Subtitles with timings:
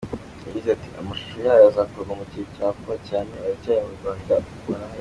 [0.45, 4.33] Yagize ati "Amashusho yayo azakorwa mu gihe cya vuba cyane, baracyari mu Rwanda,
[4.65, 4.89] barahari.